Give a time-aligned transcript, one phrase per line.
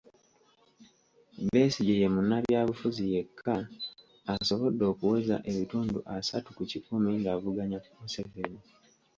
[1.51, 3.55] Besigye ye munnabyabufuzi yekka
[4.33, 8.59] asobodde okuweza ebitundu asatu ku kikumi ng'avuganya Museveni.